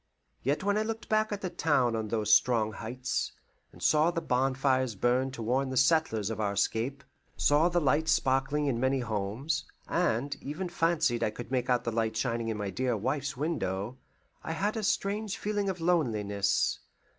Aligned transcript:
Yet 0.41 0.63
when 0.63 0.79
I 0.79 0.81
looked 0.81 1.09
back 1.09 1.31
at 1.31 1.41
the 1.41 1.51
town 1.51 1.95
on 1.95 2.07
those 2.07 2.33
strong 2.33 2.71
heights, 2.71 3.33
and 3.71 3.83
saw 3.83 4.09
the 4.09 4.19
bonfires 4.19 4.95
burn 4.95 5.29
to 5.29 5.43
warn 5.43 5.69
the 5.69 5.77
settlers 5.77 6.31
of 6.31 6.39
our 6.41 6.53
escape, 6.53 7.03
saw 7.37 7.69
the 7.69 7.79
lights 7.79 8.11
sparkling 8.11 8.65
in 8.65 8.79
many 8.79 9.01
homes, 9.01 9.65
and 9.87 10.35
even 10.41 10.69
fancied 10.69 11.21
I 11.23 11.29
could 11.29 11.51
make 11.51 11.69
out 11.69 11.83
the 11.83 11.91
light 11.91 12.17
shining 12.17 12.47
in 12.47 12.57
my 12.57 12.71
dear 12.71 12.97
wife's 12.97 13.37
window, 13.37 13.99
I 14.43 14.53
had 14.53 14.75
a 14.75 14.81
strange 14.81 15.37
feeling 15.37 15.69
of 15.69 15.79
loneliness. 15.79 16.79